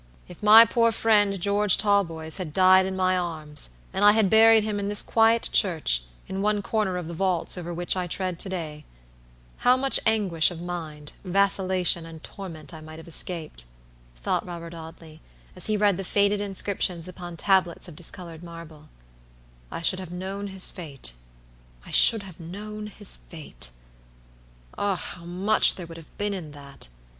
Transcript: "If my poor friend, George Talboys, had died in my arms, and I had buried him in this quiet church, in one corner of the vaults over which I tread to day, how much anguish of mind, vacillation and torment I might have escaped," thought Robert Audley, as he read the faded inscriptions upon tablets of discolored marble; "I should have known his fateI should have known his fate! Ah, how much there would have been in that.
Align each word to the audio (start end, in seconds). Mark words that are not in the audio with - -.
"If 0.27 0.41
my 0.41 0.65
poor 0.65 0.91
friend, 0.91 1.39
George 1.39 1.77
Talboys, 1.77 2.37
had 2.37 2.53
died 2.53 2.87
in 2.87 2.95
my 2.95 3.15
arms, 3.15 3.69
and 3.93 4.03
I 4.03 4.13
had 4.13 4.31
buried 4.31 4.63
him 4.63 4.79
in 4.79 4.89
this 4.89 5.03
quiet 5.03 5.47
church, 5.53 6.01
in 6.27 6.41
one 6.41 6.63
corner 6.63 6.97
of 6.97 7.07
the 7.07 7.13
vaults 7.13 7.55
over 7.55 7.71
which 7.71 7.95
I 7.95 8.07
tread 8.07 8.39
to 8.39 8.49
day, 8.49 8.83
how 9.57 9.77
much 9.77 9.99
anguish 10.07 10.49
of 10.49 10.59
mind, 10.59 11.11
vacillation 11.23 12.07
and 12.07 12.23
torment 12.23 12.73
I 12.73 12.81
might 12.81 12.97
have 12.97 13.07
escaped," 13.07 13.65
thought 14.15 14.43
Robert 14.43 14.73
Audley, 14.73 15.21
as 15.55 15.67
he 15.67 15.77
read 15.77 15.97
the 15.97 16.03
faded 16.03 16.41
inscriptions 16.41 17.07
upon 17.07 17.37
tablets 17.37 17.87
of 17.87 17.95
discolored 17.95 18.41
marble; 18.43 18.89
"I 19.69 19.83
should 19.83 19.99
have 19.99 20.09
known 20.09 20.47
his 20.47 20.71
fateI 20.71 21.13
should 21.91 22.23
have 22.23 22.39
known 22.39 22.87
his 22.87 23.17
fate! 23.17 23.69
Ah, 24.75 24.95
how 24.95 25.25
much 25.25 25.75
there 25.75 25.85
would 25.85 25.97
have 25.97 26.17
been 26.17 26.33
in 26.33 26.53
that. 26.53 26.87